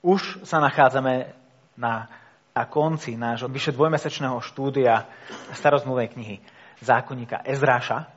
[0.00, 1.28] Už sa nachádzame
[1.76, 2.08] na,
[2.56, 5.04] na konci nášho vyše dvojmesačného štúdia
[5.52, 6.36] starozmluvnej knihy
[6.80, 8.08] zákonníka Ezráša.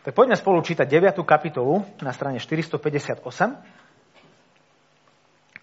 [0.00, 1.20] Tak poďme spolu čítať 9.
[1.28, 3.20] kapitolu na strane 458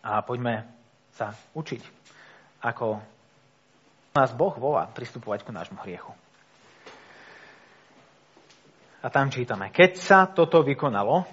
[0.06, 0.70] a poďme
[1.18, 1.82] sa učiť,
[2.62, 3.02] ako
[4.14, 6.14] nás Boh volá pristupovať ku nášmu hriechu.
[9.02, 11.26] A tam čítame, keď sa toto vykonalo,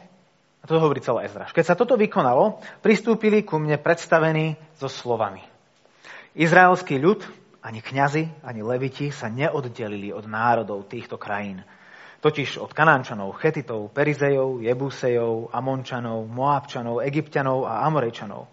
[0.64, 5.44] a to hovorí celé Ezraš, keď sa toto vykonalo, pristúpili ku mne predstavení so slovami.
[6.32, 7.20] Izraelský ľud,
[7.60, 11.60] ani kňazi, ani leviti sa neoddelili od národov týchto krajín.
[12.24, 18.48] Totiž od Kanánčanov, Chetitov, Perizejov, Jebusejov, Amončanov, Moabčanov, Egyptianov a Amorejčanov.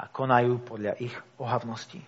[0.00, 2.00] A konajú podľa ich ohavností.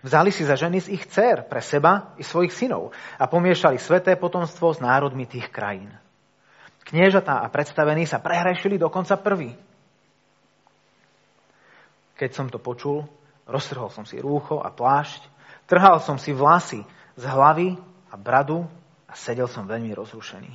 [0.00, 4.16] Vzali si za ženy z ich dcer pre seba i svojich synov a pomiešali sveté
[4.16, 5.92] potomstvo s národmi tých krajín.
[6.84, 9.56] Kniežatá a predstavení sa prehrešili dokonca prvý.
[12.14, 13.08] Keď som to počul,
[13.48, 15.24] roztrhol som si rúcho a plášť,
[15.66, 16.84] trhal som si vlasy
[17.16, 17.74] z hlavy
[18.12, 18.62] a bradu
[19.08, 20.52] a sedel som veľmi rozrušený.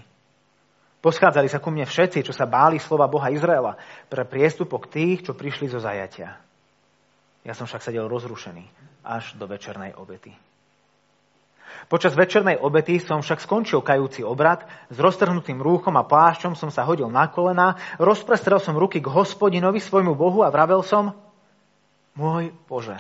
[1.00, 3.80] Poschádzali sa ku mne všetci, čo sa báli slova Boha Izraela
[4.12, 6.36] pre priestupok tých, čo prišli zo zajatia.
[7.48, 8.68] Ja som však sedel rozrušený
[9.08, 10.36] až do večernej obety.
[11.90, 16.86] Počas večernej obety som však skončil kajúci obrad, s roztrhnutým rúchom a plášťom som sa
[16.86, 21.18] hodil na kolena, rozprestrel som ruky k hospodinovi, svojmu Bohu a vravel som,
[22.14, 22.98] môj Bože,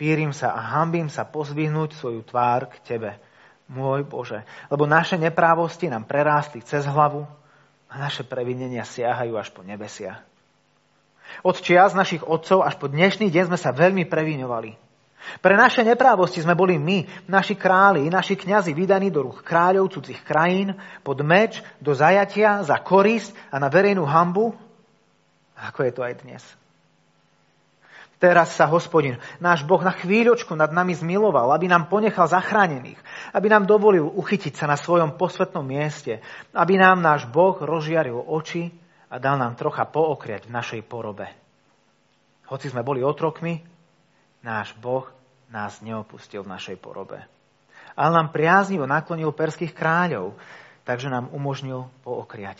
[0.00, 3.20] pírim sa a hambím sa pozvihnúť svoju tvár k Tebe,
[3.68, 7.28] môj Bože, lebo naše neprávosti nám prerástli cez hlavu
[7.92, 10.24] a naše previnenia siahajú až po nebesia.
[11.40, 14.91] Od čias našich otcov až po dnešný deň sme sa veľmi previňovali.
[15.40, 20.22] Pre naše neprávosti sme boli my, naši králi, naši kňazi vydaní do rúk kráľov cudzích
[20.26, 20.74] krajín,
[21.06, 24.54] pod meč, do zajatia, za korist a na verejnú hambu.
[25.56, 26.42] Ako je to aj dnes.
[28.22, 32.98] Teraz sa hospodin, náš Boh na chvíľočku nad nami zmiloval, aby nám ponechal zachránených,
[33.34, 36.22] aby nám dovolil uchytiť sa na svojom posvetnom mieste,
[36.54, 38.70] aby nám náš Boh rozžiaril oči
[39.10, 41.34] a dal nám trocha pookriať v našej porobe.
[42.46, 43.71] Hoci sme boli otrokmi,
[44.42, 45.06] náš Boh
[45.48, 47.22] nás neopustil v našej porobe.
[47.94, 50.34] Ale nám priaznivo naklonil perských kráľov,
[50.82, 52.58] takže nám umožnil pookriať.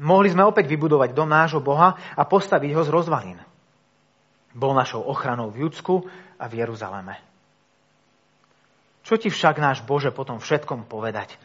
[0.00, 3.38] Mohli sme opäť vybudovať dom nášho Boha a postaviť ho z rozvalín.
[4.56, 6.08] Bol našou ochranou v Judsku
[6.40, 7.20] a v Jeruzaleme.
[9.06, 11.38] Čo ti však náš Bože potom všetkom povedať?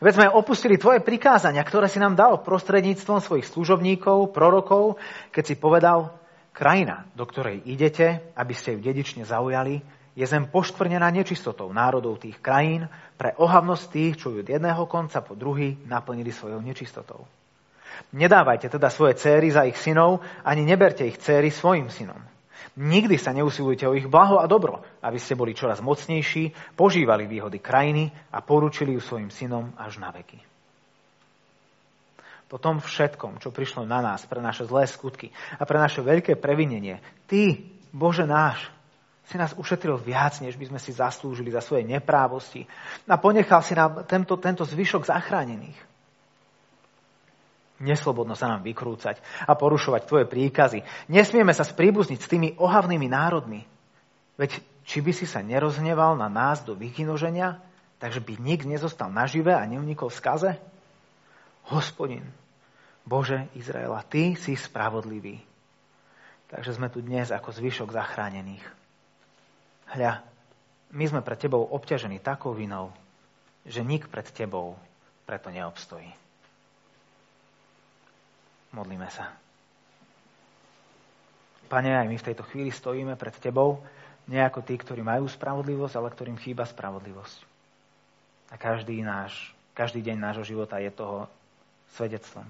[0.00, 4.96] Veď sme opustili tvoje prikázania, ktoré si nám dal prostredníctvom svojich služobníkov, prorokov,
[5.30, 6.16] keď si povedal,
[6.54, 9.82] krajina, do ktorej idete, aby ste ju dedične zaujali,
[10.14, 12.86] je zem poštvrnená nečistotou národov tých krajín
[13.18, 17.26] pre ohavnosť tých, čo ju od jedného konca po druhý naplnili svojou nečistotou.
[18.14, 22.22] Nedávajte teda svoje céry za ich synov, ani neberte ich céry svojim synom.
[22.74, 27.62] Nikdy sa neusilujte o ich blaho a dobro, aby ste boli čoraz mocnejší, požívali výhody
[27.62, 30.53] krajiny a poručili ju svojim synom až na veky.
[32.54, 36.38] Po tom všetkom, čo prišlo na nás pre naše zlé skutky a pre naše veľké
[36.38, 38.70] previnenie, Ty, Bože náš,
[39.26, 42.62] si nás ušetril viac, než by sme si zaslúžili za svoje neprávosti
[43.10, 45.74] a ponechal si nám tento, tento zvyšok zachránených.
[47.82, 49.18] Neslobodno sa nám vykrúcať
[49.50, 51.10] a porušovať tvoje príkazy.
[51.10, 53.66] Nesmieme sa spríbuzniť s tými ohavnými národmi.
[54.38, 57.58] Veď či by si sa nerozhneval na nás do vykynoženia,
[57.98, 60.50] takže by nik nezostal nažive a neunikol v skaze?
[61.74, 62.43] Hospodin,
[63.04, 65.36] Bože Izraela, Ty si spravodlivý.
[66.48, 68.64] Takže sme tu dnes ako zvyšok zachránených.
[69.92, 70.24] Hľa,
[70.96, 72.92] my sme pred Tebou obťažení takou vinou,
[73.68, 74.76] že nik pred Tebou
[75.28, 76.08] preto neobstojí.
[78.72, 79.30] Modlíme sa.
[81.68, 83.80] Pane, aj my v tejto chvíli stojíme pred Tebou,
[84.24, 87.38] nie ako tí, ktorí majú spravodlivosť, ale ktorým chýba spravodlivosť.
[88.52, 91.28] A každý, náš, každý deň nášho života je toho
[91.92, 92.46] svedectvom.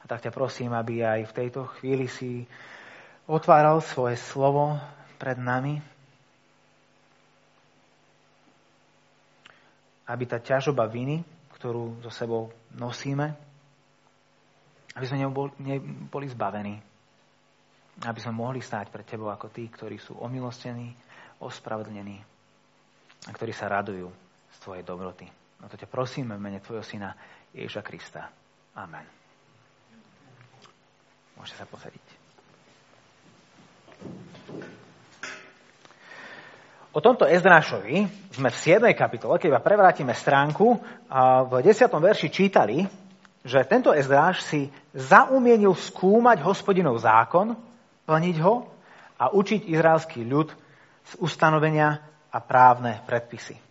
[0.00, 2.48] A tak ťa prosím, aby aj v tejto chvíli si
[3.28, 4.80] otváral svoje slovo
[5.20, 5.78] pred nami,
[10.10, 11.22] aby tá ťažoba viny,
[11.54, 13.30] ktorú so sebou nosíme,
[14.98, 16.82] aby sme neboli, zbavení.
[18.00, 20.96] Aby sme mohli stáť pred Tebou ako tí, ktorí sú omilostení,
[21.38, 22.18] ospravedlnení
[23.28, 24.08] a ktorí sa radujú
[24.50, 25.28] z Tvojej dobroty.
[25.60, 27.12] No to ťa prosíme v mene Tvojho Syna
[27.52, 28.32] Ježa Krista.
[28.72, 29.19] Amen.
[31.40, 32.06] Môžete sa posadiť.
[36.92, 38.04] O tomto Ezdrášovi
[38.36, 38.84] sme v 7.
[38.92, 40.76] kapitole, keď iba prevrátime stránku,
[41.48, 41.88] v 10.
[41.88, 42.84] verši čítali,
[43.40, 47.56] že tento Ezráš si zaumienil skúmať hospodinov zákon,
[48.04, 48.68] plniť ho
[49.16, 50.52] a učiť izraelský ľud
[51.08, 53.69] z ustanovenia a právne predpisy.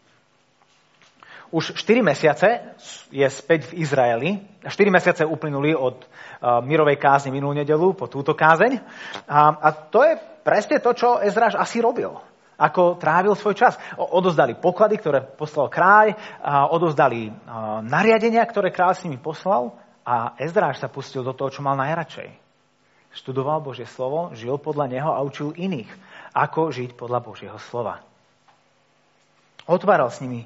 [1.49, 2.77] Už 4 mesiace
[3.09, 4.29] je späť v Izraeli.
[4.61, 8.77] 4 mesiace uplynuli od uh, mirovej kázne minulú nedelu po túto kázeň.
[9.25, 10.13] A, a to je
[10.45, 12.13] presne to, čo Ezráš asi robil
[12.59, 13.79] ako trávil svoj čas.
[13.95, 16.19] Odozdali poklady, ktoré poslal kráľ,
[16.75, 17.31] odozdali
[17.87, 19.71] nariadenia, ktoré kráľ s nimi poslal
[20.03, 22.35] a Ezdráž sa pustil do toho, čo mal najradšej.
[23.15, 25.89] Študoval Božie slovo, žil podľa neho a učil iných,
[26.35, 28.03] ako žiť podľa Božieho slova.
[29.65, 30.45] Otváral s nimi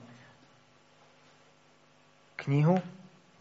[2.45, 2.79] knihu,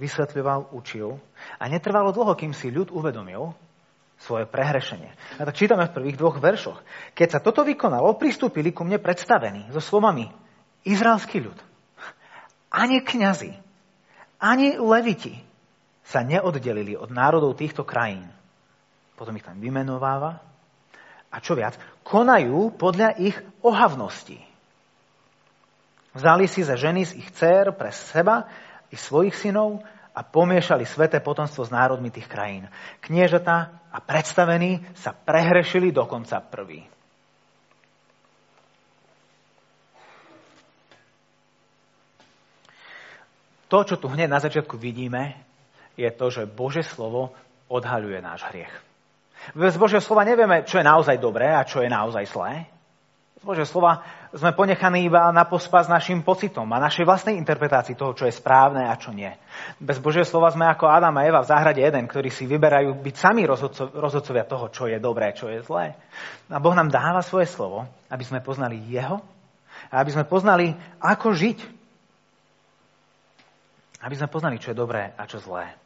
[0.02, 1.19] vysvetľoval, učil
[1.60, 3.54] a netrvalo dlho, kým si ľud uvedomil,
[4.22, 5.10] svoje prehrešenie.
[5.38, 6.78] A tak čítame v prvých dvoch veršoch.
[7.19, 10.31] Keď sa toto vykonalo, pristúpili ku mne predstavení so slovami
[10.87, 11.58] Izraelský ľud.
[12.70, 13.52] Ani kňazi,
[14.38, 15.34] ani leviti
[16.06, 18.31] sa neoddelili od národov týchto krajín.
[19.19, 20.38] Potom ich tam vymenováva.
[21.32, 21.75] A čo viac,
[22.06, 24.38] konajú podľa ich ohavností.
[26.12, 28.44] Vzali si za ženy z ich dcer pre seba
[28.93, 29.81] i svojich synov
[30.12, 32.69] a pomiešali sveté potomstvo s národmi tých krajín.
[33.00, 36.85] Kniežatá a predstavení sa prehrešili dokonca prví.
[43.73, 45.33] To, čo tu hneď na začiatku vidíme,
[45.97, 47.33] je to, že Bože slovo
[47.73, 48.73] odhaľuje náš hriech.
[49.56, 52.69] Z Božieho slova nevieme, čo je naozaj dobré a čo je naozaj zlé.
[53.43, 58.17] Bože slova sme ponechaní iba na pospa s našim pocitom a našej vlastnej interpretácii toho,
[58.17, 59.29] čo je správne a čo nie.
[59.76, 63.14] Bez Božieho slova sme ako Adam a Eva v záhrade jeden, ktorí si vyberajú byť
[63.20, 63.44] sami
[63.93, 65.93] rozhodcovia toho, čo je dobré, čo je zlé.
[66.49, 69.20] A Boh nám dáva svoje slovo, aby sme poznali Jeho
[69.93, 70.73] a aby sme poznali,
[71.05, 71.58] ako žiť.
[74.00, 75.76] Aby sme poznali, čo je dobré a čo zlé.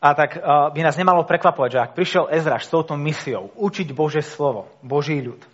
[0.00, 3.92] A tak uh, by nás nemalo prekvapovať, že ak prišiel Ezraš s touto misiou učiť
[3.92, 5.44] Bože slovo, Boží ľud,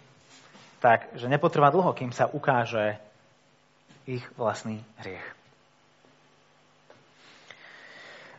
[0.87, 3.03] tak, že nepotrvá dlho, kým sa ukáže
[4.07, 5.27] ich vlastný hriech.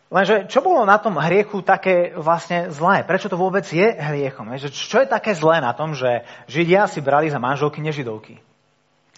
[0.07, 3.03] Lenže čo bolo na tom hriechu také vlastne zlé?
[3.03, 4.47] Prečo to vôbec je hriechom?
[4.71, 8.39] Čo je také zlé na tom, že Židia si brali za manželky nežidovky?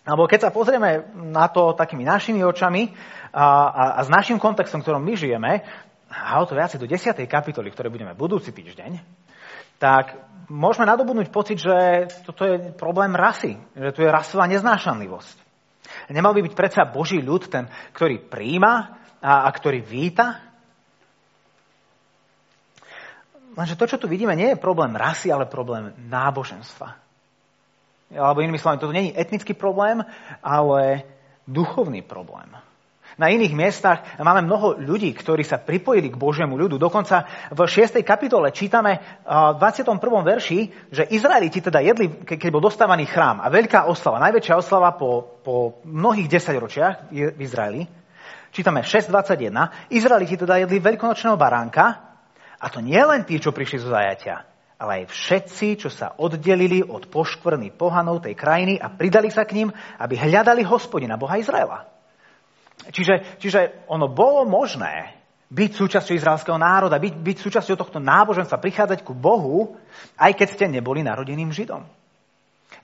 [0.01, 2.89] Alebo keď sa pozrieme na to takými našimi očami
[3.29, 5.61] a, a, a s našim kontextom, ktorom my žijeme,
[6.09, 7.13] a o to viacej do 10.
[7.29, 8.97] kapitoly, ktoré budeme budúci týždeň,
[9.77, 10.17] tak
[10.49, 15.37] môžeme nadobudnúť pocit, že toto je problém rasy, že tu je rasová neznášanlivosť.
[16.09, 20.41] Nemal by byť predsa Boží ľud ten, ktorý príjma a, a ktorý víta?
[23.57, 26.97] Lenže to, čo tu vidíme, nie je problém rasy, ale problém náboženstva.
[28.09, 30.01] Alebo inými slovami, toto nie je etnický problém,
[30.41, 31.05] ale
[31.45, 32.49] duchovný problém.
[33.19, 36.79] Na iných miestach máme mnoho ľudí, ktorí sa pripojili k Božiemu ľudu.
[36.79, 37.99] Dokonca v 6.
[37.99, 39.99] kapitole čítame v 21.
[40.23, 45.43] verši, že Izraeliti teda jedli, keď bol dostávaný chrám a veľká oslava, najväčšia oslava po,
[45.43, 47.83] po mnohých desaťročiach v Izraeli.
[48.55, 49.91] Čítame 6.21.
[49.91, 52.15] Izraeliti teda jedli veľkonočného baránka
[52.55, 54.47] a to nie len tí, čo prišli zo zajatia,
[54.79, 59.59] ale aj všetci, čo sa oddelili od poškvrny pohanov tej krajiny a pridali sa k
[59.59, 61.98] ním, aby hľadali hospodina, Boha Izraela.
[62.87, 65.19] Čiže, čiže ono bolo možné
[65.49, 69.75] byť súčasťou izraelského národa, byť, byť súčasťou tohto náboženstva, prichádzať ku Bohu,
[70.15, 71.83] aj keď ste neboli narodeným Židom.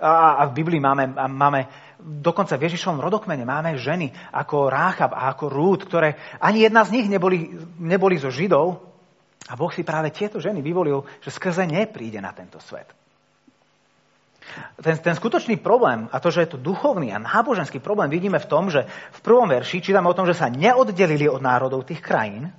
[0.02, 1.70] A, a v Biblii máme, máme,
[2.02, 7.00] dokonca v Ježišovom rodokmene máme ženy ako Ráchab a ako Rúd, ktoré ani jedna z
[7.00, 8.82] nich neboli, neboli zo Židov.
[9.46, 12.90] A Boh si práve tieto ženy vyvolil, že skrze ne príde na tento svet.
[14.80, 18.50] Ten, ten skutočný problém, a to, že je to duchovný a náboženský problém, vidíme v
[18.50, 22.54] tom, že v prvom verši čítame o tom, že sa neoddelili od národov tých krajín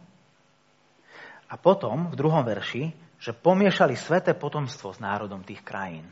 [1.47, 2.91] a potom v druhom verši,
[3.23, 6.05] že pomiešali sveté potomstvo s národom tých krajín.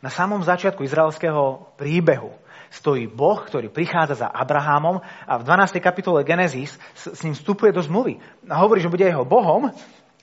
[0.00, 2.32] Na samom začiatku izraelského príbehu
[2.72, 5.76] stojí Boh, ktorý prichádza za Abrahamom a v 12.
[5.84, 8.16] kapitole Genesis s, s ním vstupuje do zmluvy.
[8.48, 9.68] A hovorí, že bude jeho Bohom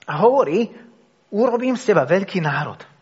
[0.10, 0.74] a hovorí,
[1.30, 2.97] urobím z teba veľký národ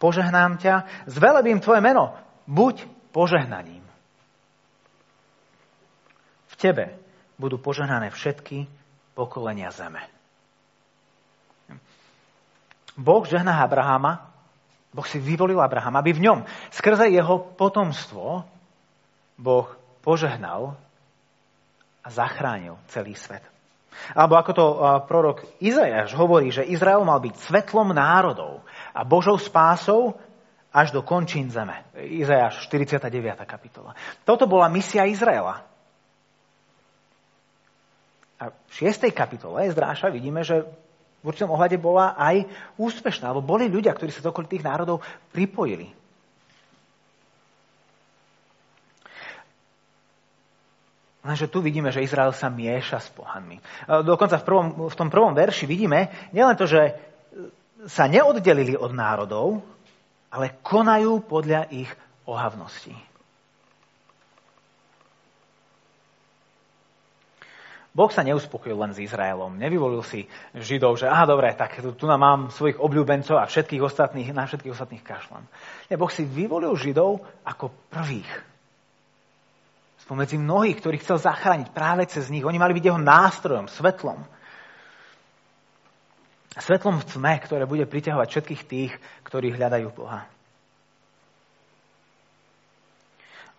[0.00, 2.16] požehnám ťa, zvelebím tvoje meno,
[2.48, 3.84] buď požehnaním.
[6.48, 6.96] V tebe
[7.36, 8.64] budú požehnané všetky
[9.12, 10.00] pokolenia zeme.
[12.96, 14.28] Boh žehná Abrahama,
[14.90, 16.38] Boh si vyvolil Abrahama, aby v ňom,
[16.74, 18.44] skrze jeho potomstvo,
[19.40, 19.68] Boh
[20.04, 20.76] požehnal
[22.04, 23.44] a zachránil celý svet.
[24.16, 24.66] Alebo ako to
[25.08, 30.14] prorok Izajáš hovorí, že Izrael mal byť svetlom národov a Božou spásou
[30.70, 31.82] až do končín zeme.
[31.98, 33.10] Izajáš 49.
[33.46, 33.94] kapitola.
[34.22, 35.66] Toto bola misia Izraela.
[38.40, 39.10] A v 6.
[39.12, 40.64] kapitole Zdráša vidíme, že
[41.20, 42.48] v určitom ohľade bola aj
[42.80, 45.04] úspešná, alebo boli ľudia, ktorí sa do tých národov
[45.36, 45.92] pripojili.
[51.20, 53.60] Lenže tu vidíme, že Izrael sa mieša s pohanmi.
[54.08, 56.96] Dokonca v, prvom, v tom prvom verši vidíme nielen to, že
[57.88, 59.64] sa neoddelili od národov,
[60.28, 61.90] ale konajú podľa ich
[62.28, 62.92] ohavností.
[67.90, 69.58] Boh sa neuspokojil len s Izraelom.
[69.58, 73.82] Nevyvolil si Židov, že aha, dobre, tak tu, tu nám mám svojich obľúbencov a všetkých
[73.82, 75.42] ostatných, na všetkých ostatných kašľam.
[75.90, 78.30] Nie, Boh si vyvolil Židov ako prvých.
[80.06, 82.46] Spomedzi mnohých, ktorých chcel zachrániť práve cez nich.
[82.46, 84.22] Oni mali byť jeho nástrojom, svetlom.
[86.58, 88.92] Svetlom v tme, ktoré bude priťahovať všetkých tých,
[89.22, 90.26] ktorí hľadajú Boha.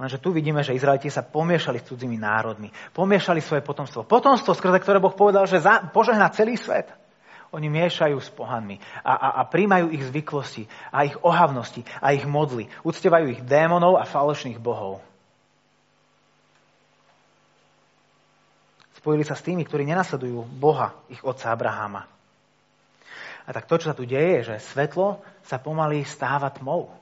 [0.02, 2.74] Lenže tu vidíme, že Izraeliti sa pomiešali s cudzími národmi.
[2.92, 4.02] Pomiešali svoje potomstvo.
[4.02, 6.90] Potomstvo, skrze ktoré Boh povedal, že za, požehná celý svet.
[7.54, 12.26] Oni miešajú s pohanmi a, a, a príjmajú ich zvyklosti a ich ohavnosti a ich
[12.26, 12.66] modly.
[12.82, 15.04] Uctievajú ich démonov a falošných bohov.
[18.98, 22.21] Spojili sa s tými, ktorí nenasledujú Boha, ich otca Abraháma.
[23.46, 26.94] A tak to, čo sa tu deje, je, že svetlo sa pomaly stáva tmou.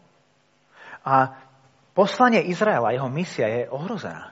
[1.03, 1.36] A
[2.00, 4.31] Poslanie Izraela, jeho misia je ohrozená.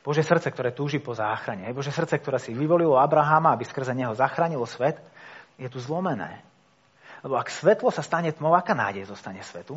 [0.00, 4.14] Bože srdce, ktoré túži po záchrane, Bože srdce, ktoré si vyvolilo Abraháma, aby skrze neho
[4.14, 5.02] zachránilo svet,
[5.58, 6.38] je tu zlomené.
[7.26, 9.76] Lebo ak svetlo sa stane tmou, aká nádej zostane svetu?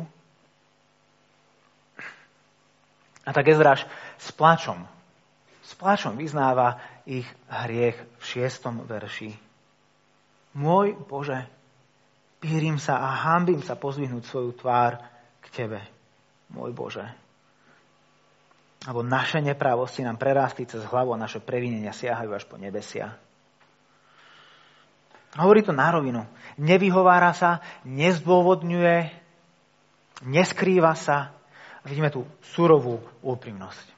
[3.26, 3.84] A tak Ezráš
[4.16, 4.78] s plačom,
[5.66, 9.36] s plačom vyznáva ich hriech v šiestom verši.
[10.56, 11.44] Môj Bože,
[12.44, 15.00] Pírim sa a hambím sa pozvihnúť svoju tvár
[15.40, 15.80] k Tebe,
[16.52, 17.08] môj Bože.
[18.84, 23.16] Alebo naše neprávosti nám prerástli cez hlavu a naše previnenia siahajú až po nebesia.
[25.40, 26.28] Hovorí to na rovinu.
[26.60, 29.08] Nevyhovára sa, nezdôvodňuje,
[30.28, 31.32] neskrýva sa.
[31.80, 33.93] Vidíme tu surovú úprimnosť.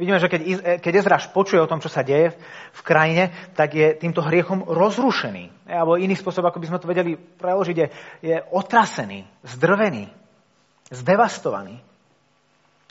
[0.00, 0.40] Vidíme, že keď,
[0.80, 2.32] keď Ezraš počuje o tom, čo sa deje
[2.72, 5.68] v krajine, tak je týmto hriechom rozrušený.
[5.68, 7.86] Alebo iný spôsob, ako by sme to vedeli preložiť, je,
[8.24, 10.08] je otrasený, zdrvený,
[10.88, 11.84] zdevastovaný.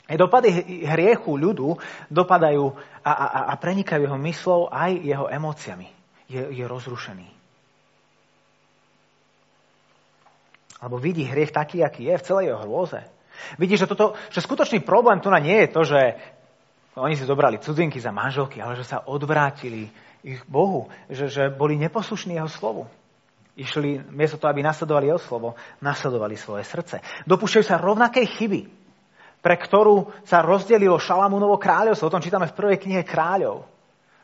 [0.06, 0.54] I dopady
[0.86, 1.82] hriechu ľudu
[2.14, 5.90] dopadajú a, a, a prenikajú jeho myslou aj jeho emóciami.
[6.30, 7.26] Je, je rozrušený.
[10.78, 13.02] Alebo vidí hriech taký, aký je v celej jeho hrôze.
[13.58, 16.00] Vidí, že, toto, že skutočný problém tu nie je to, že
[17.00, 19.88] oni si zobrali cudzinky za manželky, ale že sa odvrátili
[20.20, 22.84] ich Bohu, že, že boli neposlušní jeho slovu.
[23.56, 27.00] Išli, miesto toho, aby nasledovali jeho slovo, nasledovali svoje srdce.
[27.28, 28.60] Dopúšťajú sa rovnakej chyby,
[29.40, 32.08] pre ktorú sa rozdelilo Šalamúnovo kráľovstvo.
[32.08, 33.64] O tom čítame v prvej knihe kráľov.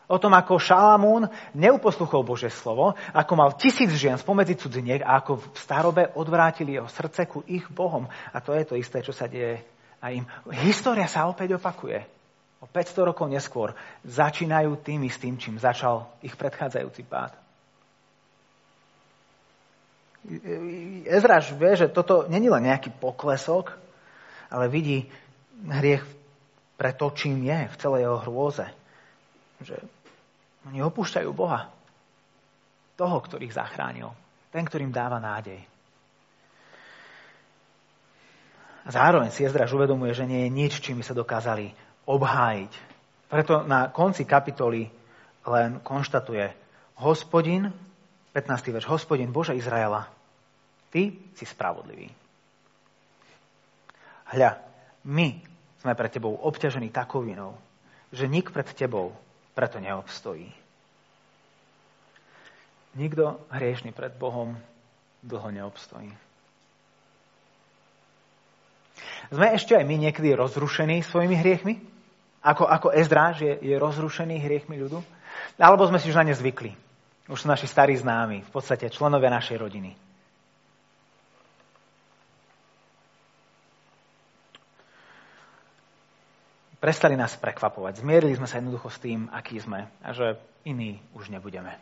[0.06, 1.26] O tom, ako Šalamún
[1.59, 6.87] neuposluchol Bože slovo, ako mal tisíc žien spomedzi cudziniek a ako v starobe odvrátili jeho
[6.87, 8.06] srdce ku ich bohom.
[8.30, 9.66] A to je to isté, čo sa deje
[9.99, 10.25] aj im.
[10.62, 12.15] História sa opäť opakuje.
[12.61, 13.77] O 500 rokov neskôr
[14.09, 17.37] začínajú tým istým, čím začal ich predchádzajúci pád.
[21.07, 23.77] Ezraž vie, že toto není len nejaký poklesok,
[24.51, 25.07] ale vidí
[25.63, 26.03] hriech
[26.77, 28.67] pre to, čím je v celej jeho hrôze.
[29.63, 29.77] Že
[30.67, 31.71] oni opúšťajú Boha.
[32.97, 34.11] Toho, ktorých zachránil.
[34.51, 35.61] Ten, ktorým dáva nádej.
[38.87, 42.73] A zároveň si Ezraž uvedomuje, že nie je nič, čím by sa dokázali obhájiť.
[43.27, 44.87] Preto na konci kapitoly
[45.47, 46.47] len konštatuje
[47.03, 47.71] hospodin,
[48.33, 48.73] 15.
[48.73, 50.07] verš, hospodin Bože Izraela,
[50.95, 52.09] ty si spravodlivý.
[54.27, 54.59] Hľa,
[55.07, 55.29] my
[55.83, 57.55] sme pred tebou obťažení takou vinou,
[58.11, 59.15] že nik pred tebou
[59.55, 60.51] preto neobstojí.
[62.97, 64.57] Nikto hriešný pred Bohom
[65.21, 66.11] dlho neobstojí.
[69.29, 71.75] Sme ešte aj my niekedy rozrušení svojimi hriechmi?
[72.43, 75.02] Ako, ako Ezdráž je, je rozrušený hriechmi ľudu?
[75.57, 76.73] Alebo sme si už na ne zvykli.
[77.26, 79.99] Už sú naši starí známi, v podstate členovia našej rodiny.
[86.76, 87.99] Prestali nás prekvapovať.
[87.99, 91.75] Zmierili sme sa jednoducho s tým, aký sme a že iní už nebudeme.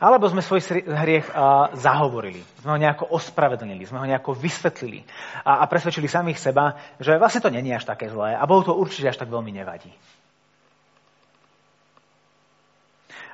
[0.00, 1.28] Alebo sme svoj hriech
[1.76, 5.04] zahovorili, sme ho nejako ospravedlnili, sme ho nejako vysvetlili
[5.44, 8.72] a, a presvedčili samých seba, že vlastne to není až také zlé a Bohu to
[8.72, 9.92] určite až tak veľmi nevadí.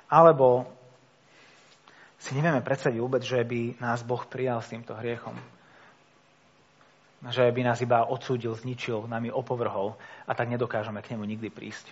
[0.08, 0.64] Alebo
[2.18, 5.36] si nevieme predstaviť vôbec, že by nás Boh prijal s týmto hriechom.
[7.28, 11.90] že by nás iba odsúdil, zničil, nami opovrhol a tak nedokážeme k nemu nikdy prísť.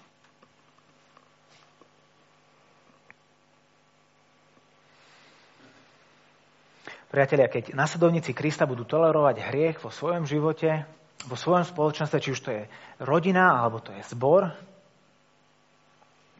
[7.16, 10.84] Priatelia, keď nasledovníci Krista budú tolerovať hriech vo svojom živote,
[11.24, 12.68] vo svojom spoločenstve, či už to je
[13.00, 14.52] rodina alebo to je zbor,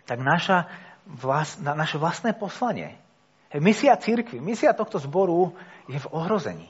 [0.05, 0.69] tak naša
[1.09, 2.93] vlast, na, naše vlastné poslanie,
[3.57, 5.57] misia církvy, misia tohto zboru
[5.89, 6.69] je v ohrození,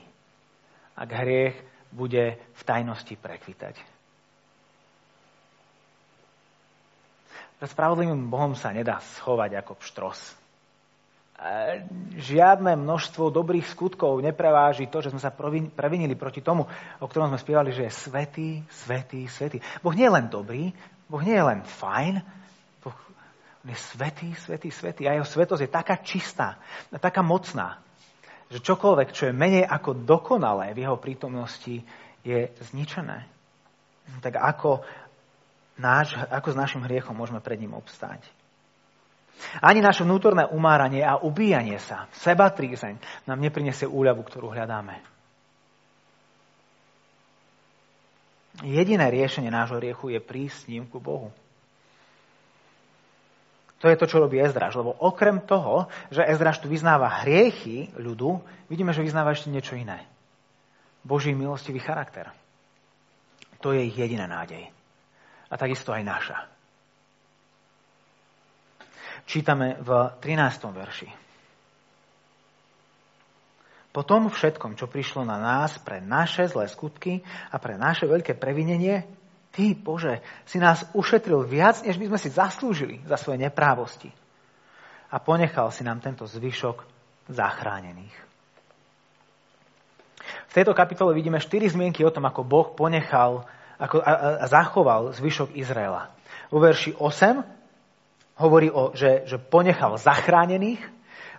[0.95, 1.59] ak hriech
[1.91, 3.75] bude v tajnosti prekvitať.
[7.59, 10.46] Pred spravodlivým Bohom sa nedá schovať ako pštros
[12.17, 15.29] žiadne množstvo dobrých skutkov nepreváži to, že sme sa
[15.73, 16.65] previnili proti tomu,
[16.97, 19.61] o ktorom sme spievali, že je svetý, svetý, svetý.
[19.85, 20.73] Boh nie je len dobrý,
[21.05, 22.25] Boh nie je len fajn,
[22.81, 22.97] Boh
[23.61, 25.05] on je svetý, svetý, svetý.
[25.05, 26.57] A jeho svetosť je taká čistá,
[26.97, 27.85] taká mocná,
[28.49, 31.85] že čokoľvek, čo je menej ako dokonalé v jeho prítomnosti,
[32.25, 33.29] je zničené.
[34.25, 34.81] Tak ako,
[35.77, 38.25] náš, ako s našim hriechom môžeme pred ním obstáť?
[39.61, 42.97] Ani naše vnútorné umáranie a ubíjanie sa, seba trízeň,
[43.29, 45.01] nám neprinesie úľavu, ktorú hľadáme.
[48.65, 51.29] Jediné riešenie nášho riechu je prísť s ním ku Bohu.
[53.77, 54.73] To je to, čo robí Ezdraž.
[54.73, 60.01] Lebo okrem toho, že Ezdraž tu vyznáva hriechy ľudu, vidíme, že vyznáva ešte niečo iné.
[61.05, 62.33] Boží milostivý charakter.
[63.61, 64.73] To je ich jediná nádej.
[65.47, 66.56] A takisto aj naša
[69.27, 70.71] čítame v 13.
[70.71, 71.09] verši.
[73.91, 77.19] Po tom všetkom, čo prišlo na nás pre naše zlé skutky
[77.51, 79.03] a pre naše veľké previnenie,
[79.51, 84.13] Ty, Bože, si nás ušetril viac, než by sme si zaslúžili za svoje neprávosti.
[85.09, 86.85] A ponechal si nám tento zvyšok
[87.33, 88.13] zachránených.
[90.51, 93.49] V tejto kapitole vidíme štyri zmienky o tom, ako Boh ponechal
[93.81, 96.13] ako, a, a zachoval zvyšok Izraela.
[96.53, 97.56] Vo verši 8
[98.37, 100.81] hovorí, o, že, že ponechal zachránených.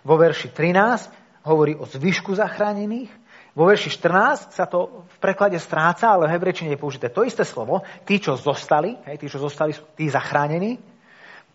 [0.03, 3.11] Vo verši 13 hovorí o zvyšku zachránených.
[3.55, 7.43] Vo verši 14 sa to v preklade stráca, ale v hebrečine je použité to isté
[7.43, 7.83] slovo.
[8.07, 10.79] Tí, čo zostali, hej, tí, čo zostali, sú tí zachránení.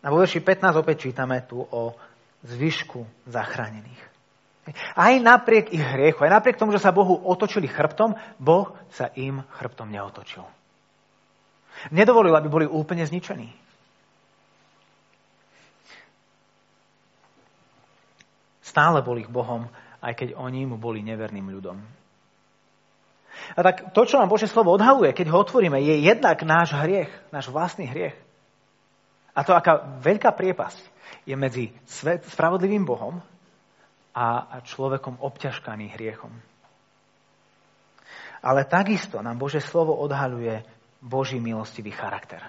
[0.04, 1.96] A vo verši 15 opäť čítame tu o
[2.44, 4.12] zvyšku zachránených.
[4.96, 9.44] Aj napriek ich hriechu, aj napriek tomu, že sa Bohu otočili chrbtom, Boh sa im
[9.60, 10.44] chrbtom neotočil.
[11.92, 13.52] Nedovolil, aby boli úplne zničení.
[18.74, 19.70] Stále bol ich Bohom,
[20.02, 21.78] aj keď oni mu boli neverným ľudom.
[23.54, 27.06] A tak to, čo nám Bože slovo odhaluje, keď ho otvoríme, je jednak náš hriech,
[27.30, 28.18] náš vlastný hriech.
[29.30, 30.82] A to, aká veľká priepasť
[31.22, 31.70] je medzi
[32.34, 33.22] spravodlivým Bohom
[34.10, 36.34] a človekom obťažkaný hriechom.
[38.42, 40.66] Ale takisto nám Bože slovo odhaluje
[40.98, 42.42] Boží milostivý charakter.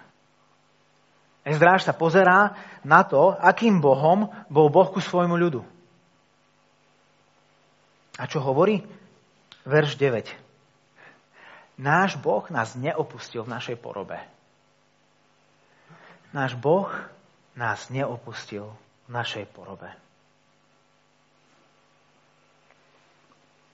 [1.45, 5.74] Ezdráž sa pozerá na to, akým Bohom bol Boh ku svojmu ľudu.
[8.15, 8.79] A čo hovorí?
[9.67, 10.29] Verš 9.
[11.75, 14.15] Náš Boh nás neopustil v našej porobe.
[16.31, 16.87] Náš Boh
[17.59, 18.71] nás neopustil
[19.07, 19.91] v našej porobe.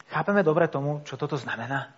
[0.09, 1.93] Chápeme dobre tomu, čo toto znamená?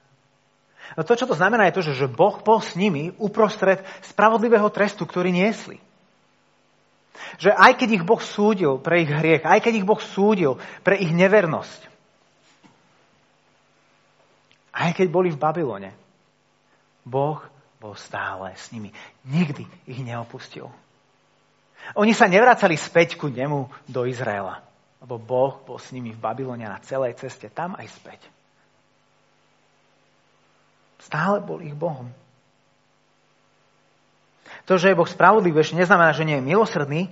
[0.99, 5.07] No to, čo to znamená, je to, že Boh bol s nimi uprostred spravodlivého trestu,
[5.07, 5.79] ktorý niesli.
[7.39, 10.99] Že aj keď ich Boh súdil pre ich hriech, aj keď ich Boh súdil pre
[10.99, 11.92] ich nevernosť,
[14.73, 15.91] aj keď boli v Babylone,
[17.05, 17.39] Boh
[17.77, 18.89] bol stále s nimi.
[19.27, 20.71] Nikdy ich neopustil.
[21.99, 24.63] Oni sa nevracali späť ku nemu do Izraela,
[25.03, 28.19] lebo Boh bol s nimi v Babylone na celej ceste, tam aj späť.
[31.03, 32.07] Stále bol ich Bohom.
[34.63, 37.11] To, že je Boh spravodlivý, ešte neznamená, že nie je milosrdný,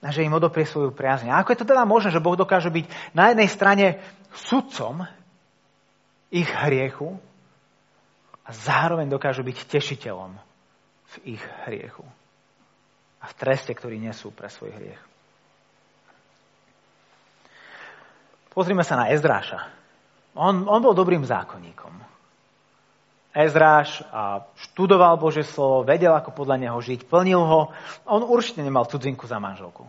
[0.00, 1.28] a že im odoprie svoju priazň.
[1.28, 3.86] A ako je to teda možné, že Boh dokáže byť na jednej strane
[4.32, 5.04] sudcom
[6.30, 7.18] ich hriechu
[8.46, 10.38] a zároveň dokážu byť tešiteľom
[11.10, 12.06] v ich hriechu
[13.20, 15.02] a v treste, ktorý nesú pre svoj hriech.
[18.50, 19.70] Pozrime sa na Ezdráša.
[20.34, 22.10] On, on bol dobrým zákonníkom.
[23.30, 27.70] Ezráš a študoval Bože slovo, vedel, ako podľa neho žiť, plnil ho.
[28.10, 29.86] On určite nemal cudzinku za manželku.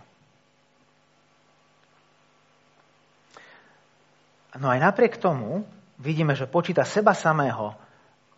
[4.61, 5.65] No aj napriek tomu
[6.01, 7.77] vidíme, že počíta seba samého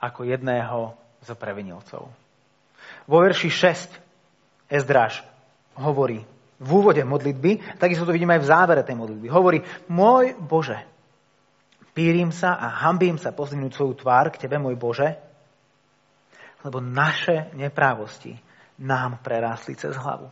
[0.03, 2.11] ako jedného z previnilcov.
[3.07, 5.23] Vo verši 6 Ezdráž
[5.79, 6.19] hovorí
[6.59, 9.27] v úvode modlitby, takisto to vidíme aj v závere tej modlitby.
[9.31, 9.59] Hovorí,
[9.91, 10.79] môj Bože,
[11.93, 15.13] Pírim sa a hambím sa pozdvihnúť svoju tvár k Tebe, môj Bože,
[16.65, 18.33] lebo naše neprávosti
[18.81, 20.25] nám prerástli cez hlavu.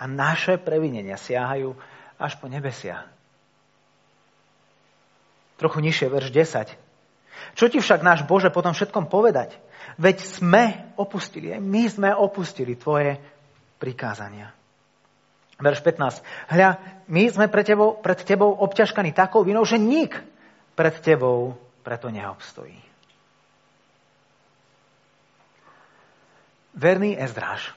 [0.00, 1.76] A naše previnenia siahajú
[2.16, 3.04] až po nebesia.
[5.54, 6.74] Trochu nižšie, verš 10.
[7.54, 9.54] Čo ti však náš Bože potom všetkom povedať?
[9.94, 13.14] Veď sme opustili, aj my sme opustili tvoje
[13.78, 14.50] prikázania.
[15.54, 16.50] Verš 15.
[16.50, 16.70] Hľa,
[17.06, 20.18] my sme pred tebou, pred tebou obťažkaní takou vinou, že nik
[20.74, 21.54] pred tebou
[21.86, 22.74] preto neobstojí.
[26.74, 27.70] Verný Ezdráž,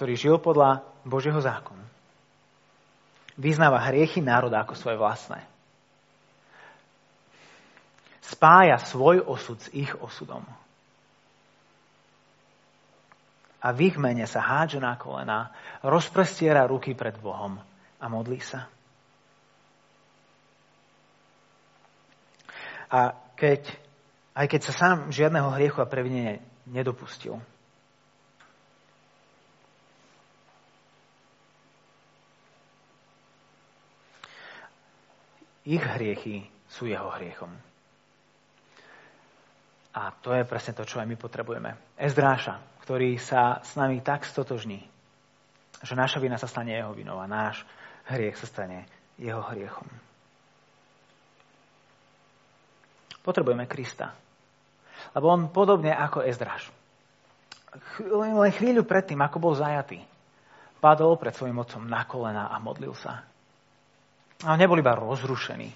[0.00, 1.84] ktorý žil podľa Božieho zákonu,
[3.36, 5.44] vyznáva hriechy národa ako svoje vlastné.
[8.24, 10.44] Spája svoj osud s ich osudom.
[13.64, 17.56] A v ich mene sa hádže na kolena, rozprestiera ruky pred Bohom
[18.00, 18.68] a modlí sa.
[22.92, 23.72] A keď,
[24.36, 27.40] aj keď sa sám žiadneho hriechu a previnenia nedopustil,
[35.64, 37.73] ich hriechy sú jeho hriechom.
[39.94, 41.94] A to je presne to, čo aj my potrebujeme.
[41.94, 44.82] Ezdráša, ktorý sa s nami tak stotožní,
[45.86, 47.62] že naša vina sa stane jeho vinou a náš
[48.10, 49.86] hriech sa stane jeho hriechom.
[53.22, 54.12] Potrebujeme Krista.
[55.14, 56.68] Lebo on podobne ako Ezdráš.
[58.02, 60.02] Len chvíľu predtým, ako bol zajatý,
[60.82, 63.24] padol pred svojim otcom na kolena a modlil sa.
[64.44, 65.72] A nebol iba rozrušený.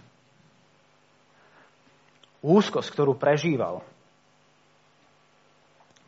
[2.44, 3.82] Úzkosť, ktorú prežíval,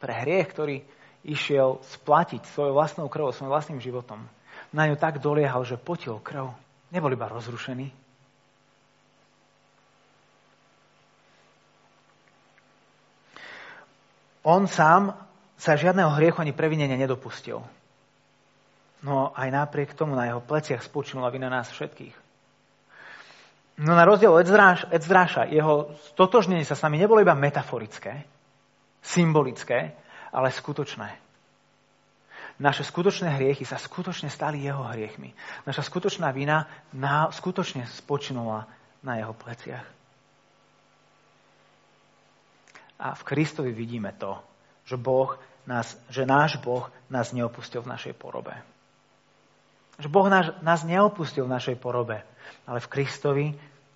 [0.00, 0.76] pre hriech, ktorý
[1.22, 4.24] išiel splatiť svojou vlastnou krvou, svojim vlastným životom.
[4.72, 6.50] Na ňu tak doliehal, že potil krv.
[6.90, 7.92] Nebol iba rozrušený.
[14.40, 15.12] On sám
[15.60, 17.60] sa žiadneho hriechu ani previnenia nedopustil.
[19.04, 22.16] No aj napriek tomu na jeho pleciach spočinula vina nás všetkých.
[23.80, 24.44] No na rozdiel od
[24.92, 28.28] Edzráša, jeho stotožnenie sa s nami nebolo iba metaforické,
[29.02, 29.96] symbolické,
[30.32, 31.16] ale skutočné.
[32.60, 35.32] Naše skutočné hriechy sa skutočne stali jeho hriechmi.
[35.64, 38.68] Naša skutočná vina na, skutočne spočinula
[39.00, 39.88] na jeho pleciach.
[43.00, 44.36] A v Kristovi vidíme to,
[44.84, 48.52] že, boh nás, že náš Boh nás neopustil v našej porobe.
[50.00, 52.24] Že Boh nás, nás neopustil v našej porobe,
[52.64, 53.46] ale v Kristovi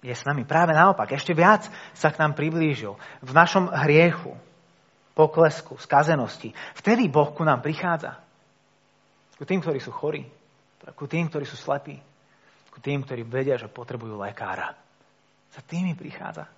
[0.05, 0.45] je s nami.
[0.45, 1.65] Práve naopak, ešte viac
[1.97, 2.93] sa k nám priblížil.
[3.25, 4.37] V našom hriechu,
[5.15, 6.51] poklesku, skazenosti.
[6.75, 8.19] Vtedy Boh ku nám prichádza.
[9.39, 10.27] Ku tým, ktorí sú chorí.
[10.95, 11.97] Ku tým, ktorí sú slepí.
[12.71, 14.75] Ku tým, ktorí vedia, že potrebujú lekára.
[15.55, 16.51] Za tými prichádza.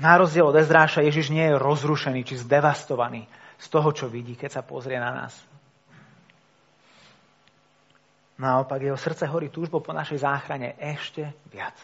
[0.00, 3.28] Na rozdiel od Ezdráša Ježiš nie je rozrušený či zdevastovaný
[3.60, 5.36] z toho, čo vidí, keď sa pozrie na nás.
[8.40, 11.76] Naopak jeho srdce horí túžbou po našej záchrane ešte viac.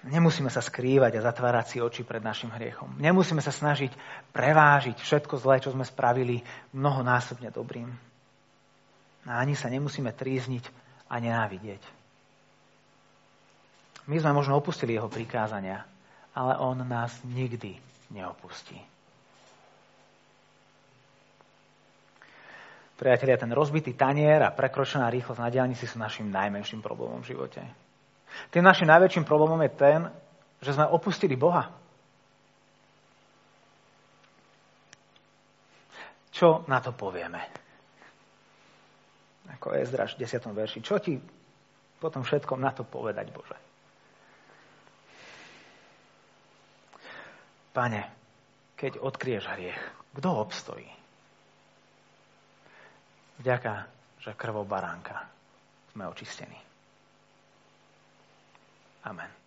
[0.00, 2.96] Nemusíme sa skrývať a zatvárať si oči pred našim hriechom.
[2.96, 3.92] Nemusíme sa snažiť
[4.32, 6.40] prevážiť všetko zlé, čo sme spravili
[6.72, 7.92] mnohonásobne dobrým.
[9.28, 10.64] A ani sa nemusíme trízniť
[11.12, 11.84] a nenávidieť.
[14.08, 15.84] My sme možno opustili jeho prikázania,
[16.32, 17.76] ale on nás nikdy
[18.08, 18.80] neopustí.
[22.96, 27.89] Priatelia, ten rozbitý tanier a prekročená rýchlosť na diálnici sú našim najmenším problémom v živote.
[28.48, 30.00] Tým našim najväčším problémom je ten,
[30.64, 31.68] že sme opustili Boha.
[36.32, 37.36] Čo na to povieme?
[39.60, 40.56] Ako Ezraš v 10.
[40.56, 40.80] verši.
[40.80, 41.20] Čo ti
[42.00, 43.58] potom všetkom na to povedať, Bože?
[47.76, 48.02] Pane,
[48.74, 49.80] keď odkrieš hriech,
[50.16, 50.88] kto obstojí?
[53.44, 53.88] Vďaka,
[54.20, 55.28] že krvou baránka
[55.92, 56.69] sme očistení.
[59.06, 59.39] Amen.